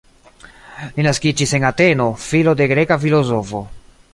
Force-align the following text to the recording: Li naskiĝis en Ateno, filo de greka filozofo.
Li 0.95 1.03
naskiĝis 1.07 1.53
en 1.59 1.67
Ateno, 1.69 2.07
filo 2.27 2.57
de 2.63 2.71
greka 2.73 2.99
filozofo. 3.05 3.63